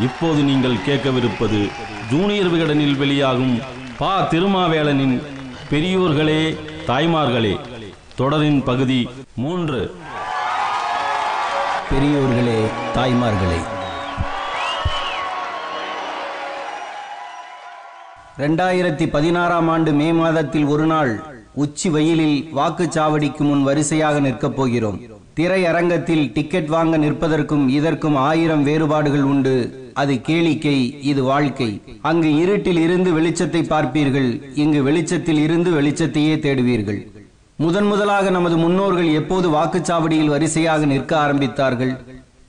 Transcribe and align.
இப்போது 0.00 0.42
நீங்கள் 0.42 0.74
கேட்கவிருப்பது 0.74 1.70
ஜூனியர் 2.10 2.52
விகடனில் 2.52 2.96
வெளியாகும் 2.96 3.58
பா. 3.98 4.28
திருமாவேளனின் 4.28 5.22
பெரியோர்களே 5.70 6.56
தாய்மார்களே 6.86 7.58
தொடரின் 8.16 8.62
பகுதி 8.62 9.08
மூன்று. 9.34 9.94
பெரியோர்களே 11.90 12.64
தாய்மார்களே. 12.94 13.60
ரெண்டாயிரத்தி 18.38 19.06
பதினாறாம் 19.06 19.68
ஆண்டு 19.68 19.92
மே 19.92 20.12
மாதத்தில் 20.12 20.64
ஒரு 20.64 20.86
நாள் 20.86 21.22
உச்சி 21.54 21.88
வெயிலில் 21.90 22.50
வாக்குச்சாவடிக்கு 22.56 23.38
முன் 23.38 23.62
வரிசையாக 23.62 24.20
நிற்கப் 24.20 24.56
போகிறோம். 24.56 25.19
திரையரங்கத்தில் 25.40 26.32
டிக்கெட் 26.32 26.66
வாங்க 26.66 26.98
நிற்பதற்கும் 26.98 27.68
இதற்கும் 27.68 28.16
ஆயிரம் 28.16 28.62
வேறுபாடுகள் 28.62 29.22
உண்டு. 29.22 29.54
அது 29.94 30.14
கேளிக்கை 30.14 30.98
இது 31.02 31.22
வாழ்க்கை. 31.22 31.82
அங்கு 32.00 32.34
இருட்டில் 32.34 32.78
இருந்து 32.78 33.20
வெளிச்சத்தை 33.20 33.62
பார்ப்பீர்கள். 33.70 34.42
இங்கு 34.54 34.82
வெளிச்சத்தில் 34.82 35.38
இருந்து 35.38 35.80
வெளிச்சத்தையே 35.80 36.34
தேடுவீர்கள். 36.46 37.06
முதன் 37.56 37.84
முதலாக 37.84 38.30
நமது 38.30 38.56
முன்னோர்கள் 38.56 39.12
எப்போது 39.12 39.48
வாக்குச்சாவடியில் 39.50 40.26
வரிசையாக 40.26 40.84
நிற்க 40.84 41.12
ஆரம்பித்தார்கள்? 41.16 41.96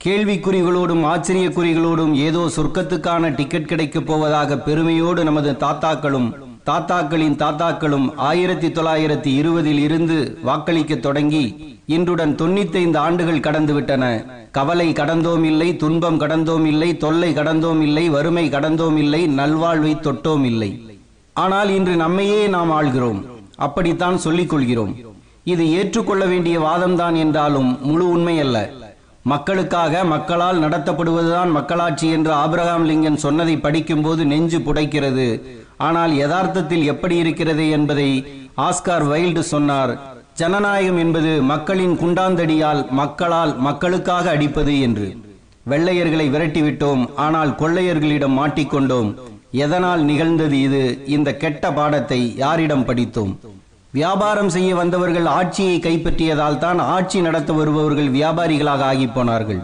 கேள்விக்குறிகளோடும் 0.04 1.02
ஆச்சரியக்குறிகளோடும் 1.12 2.14
ஏதோ 2.14 2.50
சொர்க்கத்துக்கான 2.56 3.34
டிக்கெட் 3.34 3.66
கிடைக்கப் 3.66 4.06
போவதாக 4.06 4.58
பெருமையோடு 4.58 5.24
நமது 5.24 5.52
தாத்தாக்களும் 5.52 6.30
தாத்தாக்களின் 6.68 7.36
தாத்தாக்களும் 7.42 8.04
ஆயிரத்தி 8.28 8.68
தொள்ளாயிரத்தி 8.68 9.30
இருபதில் 9.38 9.80
இருந்து 9.86 10.18
வாக்களிக்க 10.42 10.94
தொடங்கி 11.06 11.44
இன்றுடன் 11.94 12.34
தொண்ணூத்தைந்து 12.40 12.98
ஆண்டுகள் 13.06 13.44
கடந்துவிட்டன. 13.46 14.04
கவலை 14.50 14.86
கடந்தோம் 14.92 15.44
இல்லை 15.50 15.68
துன்பம் 15.76 16.20
கடந்தோம் 16.20 16.66
இல்லை 16.72 16.90
தொல்லை 17.04 17.30
கடந்தோம் 17.32 17.80
இல்லை 17.86 18.04
வறுமை 18.08 18.44
கடந்தோம் 18.48 18.96
இல்லை 18.96 19.22
நல்வாழ்வை 19.38 19.94
தொட்டோம் 20.06 20.44
இல்லை 20.50 20.70
ஆனால் 21.36 21.72
இன்று 21.78 21.96
நம்மையே 21.96 22.40
நாம் 22.54 22.72
ஆள்கிறோம். 22.78 23.20
அப்படித்தான் 23.66 24.18
சொல்லிக் 24.26 24.52
கொள்கிறோம். 24.52 24.94
இது 25.52 25.64
ஏற்றுக்கொள்ள 25.78 26.24
வேண்டிய 26.32 26.56
வாதம்தான் 26.60 27.16
என்றாலும் 27.24 27.70
முழு 27.82 28.06
உண்மை 28.08 28.36
அல்ல 28.40 28.58
மக்களுக்காக 29.30 30.04
மக்களால் 30.04 30.60
நடத்தப்படுவதுதான் 30.62 31.50
மக்களாட்சி 31.50 32.06
என்று 32.10 32.32
ஆபிரகாம் 32.32 32.86
லிங்கன் 32.88 33.18
சொன்னதை 33.24 33.56
படிக்கும்போது 33.56 34.24
நெஞ்சு 34.24 34.58
புடைக்கிறது. 34.58 35.26
ஆனால் 35.76 36.12
யதார்த்தத்தில் 36.14 36.84
எப்படி 36.84 37.16
இருக்கிறது 37.16 37.70
என்பதை 37.70 38.08
ஆஸ்கார் 38.56 39.06
வைல்டு 39.12 39.42
சொன்னார். 39.52 39.92
ஜனநாயகம் 40.34 40.98
என்பது 40.98 41.42
மக்களின் 41.42 41.94
குண்டாந்தடியால் 41.98 42.82
மக்களால் 42.90 43.56
மக்களுக்காக 43.56 44.30
அடிப்பது 44.30 44.80
என்று. 44.80 45.08
வெள்ளையர்களை 45.70 46.26
விரட்டிவிட்டோம் 46.34 47.02
ஆனால் 47.14 47.50
கொள்ளையர்களிடம் 47.50 48.38
மாட்டிக்கொண்டோம். 48.40 49.10
எதனால் 49.64 50.02
நிகழ்ந்தது 50.02 50.60
இது? 50.60 50.84
இந்த 51.06 51.36
கெட்ட 51.42 51.72
பாடத்தை 51.72 52.20
யாரிடம் 52.36 52.84
படித்தோம்? 52.84 53.34
வியாபாரம் 53.92 54.48
செய்ய 54.48 54.74
வந்தவர்கள் 54.74 55.26
ஆட்சியை 55.26 55.80
கைப்பற்றியதால் 55.80 56.58
தான் 56.58 56.78
ஆட்சி 56.78 57.20
நடத்த 57.20 57.52
வருபவர்கள் 57.52 58.08
வியாபாரிகளாக 58.10 58.82
ஆகி 58.82 59.06
போனார்கள் 59.06 59.60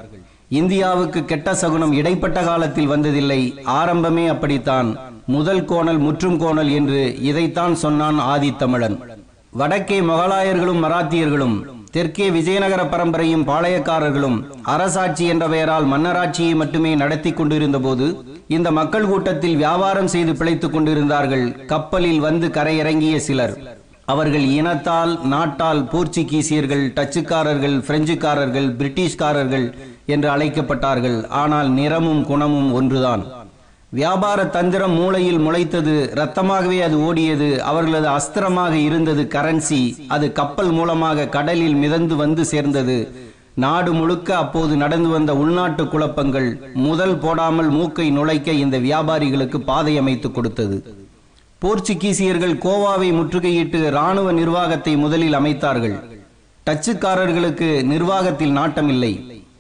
இந்தியாவுக்கு 0.49 1.25
கெட்ட 1.25 1.55
சகுனம் 1.55 1.93
இடைப்பட்ட 1.93 2.43
காலத்தில் 2.43 2.91
வந்ததில்லை. 2.91 3.41
ஆரம்பமே 3.81 4.27
அப்படித்தான். 4.27 4.91
முதல் 5.27 5.65
கோணல் 5.65 5.99
முற்றும் 5.99 6.39
கோணல் 6.39 6.71
என்று 6.71 7.01
இதைத்தான் 7.21 7.75
சொன்னான் 7.75 8.19
ஆதித்தமிழன். 8.35 8.97
வடக்கே 9.51 10.01
மொகலாயர்களும் 10.01 10.83
மராத்தியர்களும் 10.85 11.57
தெற்கே 11.91 12.31
விஜயநகர 12.31 12.83
பரம்பரையும் 12.85 13.45
பாளையக்காரர்களும் 13.47 14.39
அரசாட்சி 14.63 15.25
என்ற 15.25 15.49
பெயரால் 15.49 15.87
மன்னராட்சியை 15.87 16.55
மட்டுமே 16.55 16.95
நடத்தி 16.95 17.33
கொண்டிருந்த 17.33 17.79
போது 17.79 18.07
இந்த 18.49 18.71
மக்கள் 18.71 19.07
கூட்டத்தில் 19.07 19.57
வியாபாரம் 19.57 20.07
செய்து 20.07 20.35
பிழைத்துக் 20.35 20.73
கொண்டிருந்தார்கள். 20.73 21.67
கப்பலில் 21.67 22.21
வந்து 22.21 22.49
கரையிறங்கிய 22.49 23.17
சிலர். 23.17 23.57
அவர்கள் 24.13 24.47
இனத்தால் 24.59 25.13
நாட்டால் 25.33 25.83
போர்ச்சுகீசியர்கள் 25.93 26.85
டச்சுக்காரர்கள் 26.97 27.77
பிரெஞ்சுக்காரர்கள் 27.89 28.69
பிரிட்டிஷ்காரர்கள் 28.79 29.67
என்று 30.15 30.29
அழைக்கப்பட்டார்கள். 30.35 31.19
ஆனால் 31.41 31.69
நிறமும் 31.79 32.23
குணமும் 32.31 32.71
ஒன்றுதான். 32.79 33.25
வியாபார 33.93 34.39
தந்திரம் 34.55 34.95
மூளையில் 34.99 35.41
முளைத்தது 35.45 35.95
ரத்தமாகவே 36.21 36.79
அது 36.87 36.97
ஓடியது 37.09 37.49
அவர்களது 37.71 38.09
அஸ்திரமாக 38.17 38.75
இருந்தது 38.89 39.23
கரன்சி 39.35 39.81
அது 40.17 40.27
கப்பல் 40.39 40.73
மூலமாக 40.79 41.29
கடலில் 41.37 41.77
மிதந்து 41.83 42.17
வந்து 42.23 42.45
சேர்ந்தது. 42.53 42.99
நாடு 43.65 43.93
முழுக்க 44.01 44.31
அப்போது 44.43 44.75
நடந்து 44.83 45.09
வந்த 45.15 45.35
உள்நாட்டு 45.43 45.85
குழப்பங்கள் 45.95 46.49
முதல் 46.87 47.17
போடாமல் 47.25 47.71
மூக்கை 47.77 48.09
நுழைக்க 48.19 48.51
இந்த 48.65 48.79
வியாபாரிகளுக்கு 48.89 49.61
பாதை 49.71 49.95
அமைத்து 50.03 50.31
கொடுத்தது. 50.33 50.79
போர்ச்சுகீசியர்கள் 51.63 52.55
கோவாவை 52.65 53.07
முற்றுகையிட்டு 53.13 53.91
ராணுவ 53.91 54.33
நிர்வாகத்தை 54.33 54.97
முதலில் 54.97 55.33
அமைத்தார்கள். 55.33 55.97
டச்சுக்காரர்களுக்கு 56.67 57.83
நிர்வாகத்தில் 57.83 58.57
நாட்டமில்லை. 58.57 59.13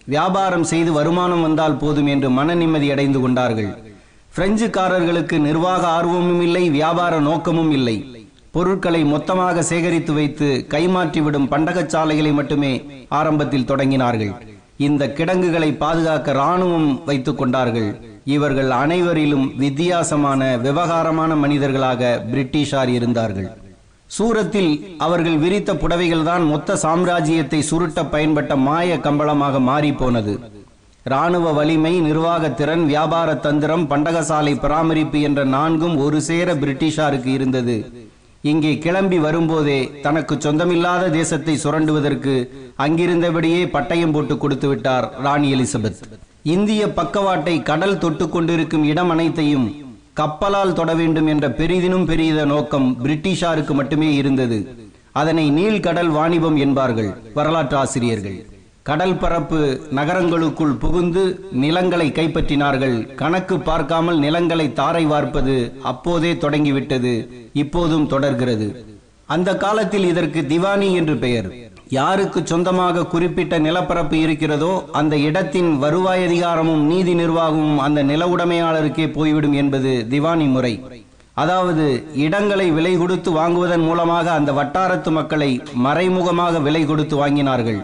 வியாபாரம் 0.04 0.64
செய்து 0.64 0.92
வருமானம் 0.92 1.42
வந்தால் 1.42 1.76
போதும் 1.76 2.06
என்று 2.06 2.31
மன 2.31 2.54
நிம்மதி 2.54 2.91
அடைந்து 2.91 3.20
கொண்டார்கள். 3.20 3.72
பிரெஞ்சுக்காரர்களுக்கு 4.37 5.38
நிர்வாக 5.38 5.87
ஆர்வமும் 5.87 6.42
இல்லை 6.42 6.70
வியாபார 6.70 7.20
நோக்கமும் 7.20 7.70
இல்லை. 7.70 7.97
பொருட்களை 8.50 9.04
மொத்தமாக 9.04 9.62
சேகரித்து 9.62 10.12
வைத்து 10.12 10.66
கைமாற்றிவிடும் 10.69 11.50
பண்டகச்சாலைகளை 11.50 12.32
மட்டுமே 12.32 12.72
ஆரம்பத்தில் 13.08 13.69
தொடங்கினார்கள். 13.69 14.32
இந்த 14.76 15.12
கிடங்குகளை 15.12 15.72
பாதுகாக்க 15.72 16.31
இராணுவம் 16.31 17.04
வைத்துக் 17.04 17.38
கொண்டார்கள். 17.38 17.91
இவர்கள் 18.34 18.71
அனைவரிலும் 18.83 19.47
வித்தியாசமான 19.62 20.43
விவகாரமான 20.66 21.31
மனிதர்களாக 21.43 22.11
பிரிட்டிஷார் 22.31 22.91
இருந்தார்கள். 22.97 23.49
சூரத்தில் 24.16 24.72
அவர்கள் 25.06 25.39
விரித்த 25.44 25.71
புடவைகள்தான் 25.83 26.44
மொத்த 26.53 26.77
சாம்ராஜ்யத்தை 26.84 27.61
சுருட்ட 27.71 28.03
பயன்பட்ட 28.15 28.53
மாய 28.67 28.99
கம்பளமாக 29.06 29.61
மாறி 29.71 29.91
போனது 30.00 30.34
ராணுவ 31.12 31.53
வலிமை 31.59 31.93
நிர்வாகத்திறன் 32.06 32.84
வியாபார 32.93 33.28
தந்திரம் 33.47 33.84
பண்டகசாலை 33.93 34.55
பராமரிப்பு 34.65 35.21
என்ற 35.28 35.41
நான்கும் 35.56 35.97
ஒரு 36.05 36.19
சேர 36.28 36.55
பிரிட்டிஷாருக்கு 36.62 37.31
இருந்தது. 37.38 37.77
இங்கே 38.50 38.72
கிளம்பி 38.84 39.19
வரும்போதே 39.27 39.81
தனக்கு 40.06 40.34
சொந்தமில்லாத 40.44 41.05
தேசத்தை 41.19 41.55
சுரண்டுவதற்கு 41.65 42.34
அங்கிருந்தபடியே 42.87 43.62
பட்டயம் 43.77 44.15
போட்டு 44.17 44.37
கொடுத்து 44.38 44.69
விட்டார் 44.69 45.06
ராணி 45.27 45.49
எலிசபெத். 45.55 46.00
இந்திய 46.43 46.82
பக்கவாட்டை 46.93 47.62
கடல் 47.62 47.99
தொட்டு 47.99 48.28
கொண்டிருக்கும் 48.28 48.84
இடம் 48.84 49.10
அனைத்தையும் 49.10 49.66
கப்பலால் 50.15 50.72
தொட 50.72 50.94
வேண்டும் 50.94 51.26
என்ற 51.26 51.49
பெரிதினும் 51.49 52.04
பெரிய 52.04 52.44
நோக்கம் 52.44 52.97
பிரிட்டிஷாருக்கு 53.04 53.71
மட்டுமே 53.71 54.15
இருந்தது. 54.15 54.59
அதனை 55.12 55.50
நீள்கடல் 55.50 56.10
வாணிபம் 56.10 56.56
என்பார்கள் 56.56 57.10
வரலாற்று 57.34 57.76
ஆசிரியர்கள் 57.76 58.38
கடல் 58.82 59.16
பரப்பு 59.16 59.81
நகரங்களுக்குள் 59.91 60.72
புகுந்து 60.72 61.50
நிலங்களை 61.50 62.10
கைப்பற்றினார்கள். 62.10 63.15
கணக்கு 63.15 63.59
பார்க்காமல் 63.59 64.19
நிலங்களை 64.19 64.72
தாரை 64.72 65.05
வார்ப்பது 65.05 65.56
அப்போதே 65.82 66.37
தொடங்கிவிட்டது 66.37 67.15
இப்போதும் 67.53 68.06
தொடர்கிறது. 68.06 68.69
அந்த 69.26 69.56
காலத்தில் 69.56 70.05
இதற்கு 70.05 70.47
திவானி 70.47 70.94
என்று 70.94 71.16
பெயர். 71.16 71.50
யாருக்கு 71.91 72.47
சொந்தமாக 72.47 73.04
குறிப்பிட்ட 73.06 73.59
நிலப்பரப்பு 73.59 74.21
இருக்கிறதோ 74.21 74.88
அந்த 74.93 75.16
இடத்தின் 75.16 75.78
வருவாய் 75.78 76.25
அதிகாரமும் 76.25 76.82
நீதி 76.87 77.15
நிர்வாகமும் 77.15 77.76
அந்த 77.76 78.03
நில 78.03 78.26
உடைமையாளருக்கே 78.26 79.12
போய்விடும் 79.12 79.53
என்பது 79.53 80.09
திவானி 80.09 80.44
முறை. 80.44 81.04
அதாவது 81.34 82.04
இடங்களை 82.15 82.71
விலை 82.71 82.97
கொடுத்து 82.97 83.31
வாங்குவதன் 83.31 83.81
மூலமாக 83.81 84.32
அந்த 84.32 84.53
வட்டாரத்து 84.53 85.10
மக்களை 85.10 85.62
மறைமுகமாக 85.87 86.59
விலை 86.59 86.84
கொடுத்து 86.87 87.26
வாங்கினார்கள். 87.26 87.81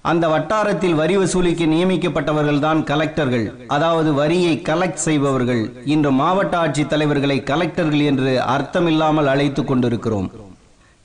அந்த 0.00 0.28
வட்டாரத்தில் 0.28 0.94
வரி 0.94 1.16
வசூலிக்க 1.16 1.64
நியமிக்கப்பட்டவர்கள் 1.64 2.58
தான் 2.58 2.84
கலெக்டர்கள். 2.84 3.66
அதாவது 3.66 4.14
வரியை 4.14 4.62
கலெக்ட் 4.70 5.04
செய்பவர்கள். 5.08 5.84
இன்று 5.84 6.10
மாவட்ட 6.10 6.58
ஆட்சித் 6.58 6.88
தலைவர்களை 6.88 7.42
கலெக்டர்கள் 7.42 8.00
என்று 8.00 8.40
அர்த்தமில்லாமல் 8.56 9.26
அழைத்துக் 9.26 9.66
கொண்டிருக்கிறோம். 9.66 10.30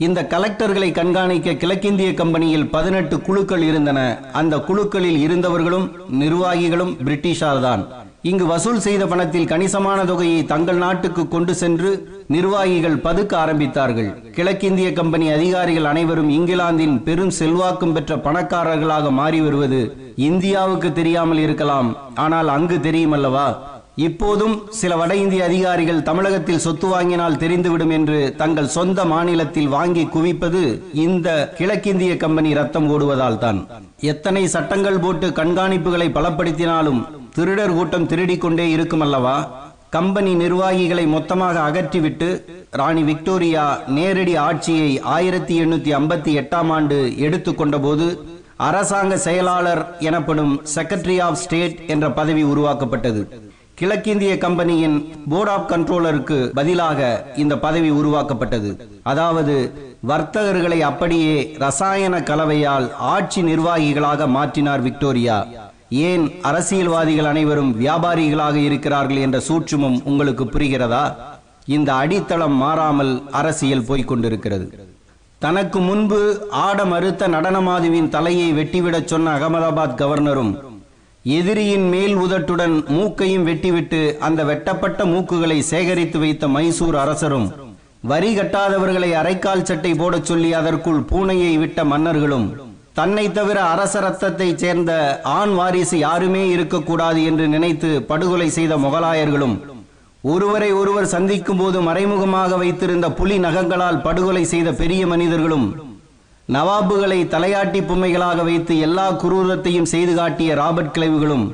இந்த 0.05 0.19
கலெக்டர்களை 0.31 0.87
கண்காணிக்க 0.97 1.53
கிழக்கிந்திய 1.61 2.09
கம்பெனியில் 2.13 2.65
பதினெட்டு 2.73 3.15
குழுக்கள் 3.27 3.63
இருந்தன. 3.67 3.99
அந்த 4.39 4.55
குழுக்களில் 4.67 5.17
இருந்தவர்களும் 5.25 5.87
நிர்வாகிகளும் 6.21 6.91
பிரிட்டிஷார்தான் 7.05 7.83
இங்கு 8.29 8.45
வசூல் 8.45 8.81
செய்த 8.85 9.03
பணத்தில் 9.05 9.47
கணிசமான 9.51 9.99
தொகையை 10.05 10.41
தங்கள் 10.51 10.79
நாட்டுக்கு 10.83 11.23
கொண்டு 11.27 11.53
சென்று 11.55 11.91
நிர்வாகிகள் 12.35 12.97
பதுக்க 13.05 13.33
ஆரம்பித்தார்கள். 13.43 14.09
கிழக்கிந்திய 14.35 14.93
கம்பெனி 14.93 15.27
அதிகாரிகள் 15.37 15.89
அனைவரும் 15.91 16.29
இங்கிலாந்தின் 16.37 16.95
பெரும் 17.07 17.33
செல்வாக்கும் 17.39 17.95
பெற்ற 17.97 18.15
பணக்காரர்களாக 18.27 19.11
மாறி 19.11 19.41
வருவது 19.41 19.81
இந்தியாவுக்கு 20.29 20.91
தெரியாமல் 20.99 21.37
இருக்கலாம். 21.37 21.91
ஆனால் 22.25 22.47
அங்கு 22.47 22.79
தெரியுமல்லவா? 22.87 23.47
இப்போதும் 24.05 24.55
சில 24.79 24.95
வட 24.99 25.11
இந்திய 25.21 25.41
அதிகாரிகள் 25.49 26.03
தமிழகத்தில் 26.07 26.63
சொத்து 26.65 26.87
வாங்கினால் 26.91 27.37
தெரிந்துவிடும் 27.43 27.93
என்று 27.95 28.19
தங்கள் 28.41 28.73
சொந்த 28.75 29.05
மாநிலத்தில் 29.11 29.71
வாங்கி 29.75 30.03
குவிப்பது 30.15 30.61
இந்த 31.05 31.29
கிழக்கிந்திய 31.59 32.15
கம்பெனி 32.23 32.49
ரத்தம் 32.59 32.89
ஓடுவதால் 32.95 33.39
தான். 33.45 33.59
எத்தனை 34.11 34.43
சட்டங்கள் 34.55 34.99
போட்டு 35.05 35.29
கண்காணிப்புகளை 35.39 36.09
பலப்படுத்தினாலும் 36.17 37.01
திருடர் 37.37 37.75
கூட்டம் 37.77 38.09
திருடிக்கொண்டே 38.11 38.67
இருக்கும் 38.75 39.05
அல்லவா 39.07 39.37
கம்பெனி 39.97 40.31
நிர்வாகிகளை 40.43 41.07
மொத்தமாக 41.15 41.57
அகற்றிவிட்டு 41.67 42.29
ராணி 42.79 43.03
விக்டோரியா 43.09 43.65
நேரடி 43.97 44.35
ஆட்சியை 44.47 44.91
ஆயிரத்தி 45.17 45.55
எண்ணூத்தி 45.63 45.93
ஐம்பத்தி 45.99 46.33
எட்டாம் 46.43 46.71
ஆண்டு 46.77 46.97
எடுத்துக்கொண்ட 47.27 47.77
போது 47.87 48.07
அரசாங்க 48.67 49.17
செயலாளர் 49.27 49.83
எனப்படும் 50.09 50.53
செக்ரட்டரி 50.75 51.19
ஆஃப் 51.27 51.41
ஸ்டேட் 51.43 51.77
என்ற 51.93 52.05
பதவி 52.11 52.43
உருவாக்கப்பட்டது. 52.53 53.21
கிழக்கிந்திய 53.79 54.37
கம்பெனியின் 54.37 54.95
போர்ட் 55.29 55.49
ஆஃப் 55.49 55.71
கண்ட்ரோலருக்கு 55.71 56.53
பதிலாக 56.53 56.99
இந்த 57.35 57.57
பதவி 57.57 57.89
உருவாக்கப்பட்டது. 57.89 58.69
அதாவது 59.03 59.55
வர்த்தகர்களை 60.07 60.79
அப்படியே 60.79 61.55
ரசாயன 61.57 62.19
கலவையால் 62.19 62.91
ஆட்சி 62.91 63.41
நிர்வாகிகளாக 63.41 64.27
மாற்றினார் 64.37 64.81
விக்டோரியா. 64.81 65.45
ஏன் 65.89 66.31
அரசியல்வாதிகள் 66.41 67.25
அனைவரும் 67.25 67.71
வியாபாரிகளாக 67.81 68.55
இருக்கிறார்கள் 68.55 69.17
என்ற 69.17 69.41
சூட்சுமம் 69.47 70.03
உங்களுக்கு 70.03 70.45
புரிகிறதா? 70.45 71.13
இந்த 71.65 71.93
அடித்தளம் 71.93 72.53
மாறாமல் 72.53 73.23
அரசியல் 73.31 73.85
போய்க் 73.85 74.07
கொண்டிருக்கிறது. 74.07 74.67
தனக்கு 75.39 75.79
முன்பு 75.79 76.47
ஆட 76.49 76.85
மறுத்த 76.85 77.27
நடனமாதுவின் 77.27 78.09
தலையை 78.09 78.53
வெட்டிவிடச் 78.53 79.05
சொன்ன 79.05 79.37
அகமதாபாத் 79.37 79.99
கவர்னரும் 80.03 80.53
எதிரியின் 81.31 81.85
மேல் 81.89 82.15
உதட்டுடன் 82.15 82.75
மூக்கையும் 82.89 83.45
வெட்டிவிட்டு 83.47 84.01
அந்த 84.19 84.41
வெட்டப்பட்ட 84.43 85.05
மூக்குகளை 85.05 85.57
சேகரித்து 85.69 86.17
வைத்த 86.19 86.47
மைசூர் 86.47 86.97
அரசரும் 86.97 87.47
வரி 88.03 88.29
கட்டாதவர்களை 88.33 89.09
அரைக்கால் 89.15 89.65
சட்டை 89.65 89.91
போடச் 89.93 90.27
சொல்லி 90.27 90.49
அதற்குள் 90.53 91.01
பூனையை 91.09 91.53
விட்ட 91.57 91.83
மன்னர்களும் 91.83 92.47
தன்னை 92.93 93.25
தவிர 93.31 93.57
அரச 93.63 93.95
ரத்தத்தைச் 93.99 94.61
சேர்ந்த 94.63 94.91
ஆண் 95.31 95.53
வாரிசு 95.53 95.97
யாருமே 95.99 96.43
இருக்கக்கூடாது 96.49 97.19
என்று 97.23 97.47
நினைத்து 97.47 97.89
படுகொலை 98.03 98.49
செய்த 98.49 98.75
முகலாயர்களும் 98.77 99.55
ஒருவரை 100.23 100.71
ஒருவர் 100.73 101.11
சந்திக்கும் 101.11 101.57
போது 101.57 101.79
மறைமுகமாக 101.81 102.55
வைத்திருந்த 102.57 103.09
புலி 103.11 103.35
நகங்களால் 103.39 104.01
படுகொலை 104.01 104.43
செய்த 104.45 104.69
பெரிய 104.73 105.01
மனிதர்களும் 105.07 105.67
நவாபுகளை 106.49 107.17
தலையாட்டி 107.27 107.79
பொம்மைகளாக 107.81 108.43
வைத்து 108.43 108.73
எல்லா 108.79 109.07
குரூரத்தையும் 109.21 109.89
செய்து 109.89 110.13
காட்டிய 110.13 110.49
ராபர்ட் 110.55 110.93
கிளைவுகளும் 110.95 111.47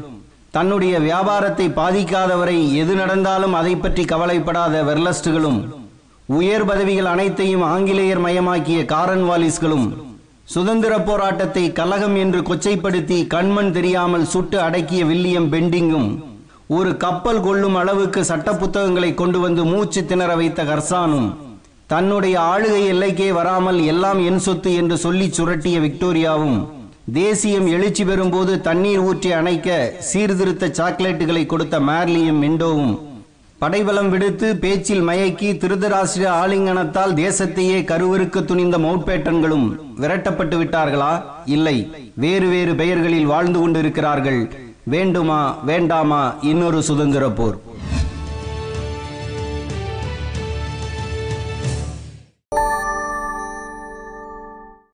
தன்னுடைய 0.54 0.96
வியாபாரத்தை 1.00 1.68
பாதிக்காதவரை 1.78 2.58
எது 2.74 2.96
நடந்தாலும் 2.96 3.54
அதை 3.54 3.74
பற்றி 3.76 4.04
கவலைப்படாத 4.06 4.84
வெர்லஸ்டுகளும் 4.84 5.60
உயர் 6.30 6.66
பதவிகள் 6.66 7.08
அனைத்தையும் 7.08 7.64
ஆங்கிலேயர் 7.66 8.22
மயமாக்கிய 8.26 8.82
காரன்வாலிஸ்களும் 8.86 9.88
சுதந்திர 10.48 10.94
போராட்டத்தை 11.00 11.66
கலகம் 11.72 12.16
என்று 12.16 12.40
கொச்சைப்படுத்தி 12.42 13.18
கண்மண் 13.28 13.72
தெரியாமல் 13.72 14.26
சுட்டு 14.26 14.58
அடக்கிய 14.60 15.02
வில்லியம் 15.06 15.50
பெண்டிங்கும் 15.54 16.10
ஒரு 16.70 16.92
கப்பல் 16.98 17.42
கொள்ளும் 17.42 17.76
அளவுக்கு 17.76 18.22
சட்ட 18.24 18.50
புத்தகங்களை 18.54 19.12
கொண்டு 19.14 19.40
வந்து 19.40 19.64
மூச்சு 19.66 20.02
திணற 20.06 20.32
வைத்த 20.36 20.62
கர்சானும் 20.64 21.28
தன்னுடைய 21.94 22.36
ஆளுகை 22.52 22.84
எல்லைக்கே 22.92 23.30
வராமல் 23.32 23.80
எல்லாம் 23.86 24.20
என் 24.26 24.40
சொத்து 24.40 24.72
என்று 24.74 24.98
சொல்லி 24.98 25.28
சுரட்டிய 25.38 25.78
விக்டோரியாவும் 25.86 26.60
தேசியம் 27.14 27.68
எழுச்சி 27.68 28.04
பெறும்போது 28.04 28.54
தண்ணீர் 28.62 29.02
ஊற்றி 29.08 29.32
அணைக்க 29.32 29.70
சீர்திருத்த 30.10 30.70
சாக்லேட்டுகளை 30.78 31.46
கொடுத்த 31.46 31.80
மேர்லியும் 31.80 32.40
மிண்டோவும் 32.44 32.94
படைபலம் 33.60 34.10
விடுத்து 34.10 34.48
பேச்சில் 34.64 35.04
மயக்கி 35.08 35.50
திருதராஷ்டிர 35.64 36.26
ஆலிங்கனத்தால் 36.42 37.14
தேசத்தையே 37.24 37.78
கருவறுக்க 37.92 38.46
துணிந்த 38.46 38.78
மவுட்பேட்டன்களும் 38.78 39.68
விரட்டப்பட்டு 40.02 40.56
விட்டார்களா? 40.62 41.12
இல்லை. 41.46 41.78
வேறு 42.16 42.48
வேறு 42.48 42.74
பெயர்களில் 42.76 43.26
வாழ்ந்து 43.26 43.60
கொண்டிருக்கிறார்கள். 43.60 44.42
வேண்டுமா 44.84 45.42
வேண்டாமா 45.66 46.24
இன்னொரு 46.42 46.82
சுதந்திர 46.84 47.30
போர். 47.30 47.58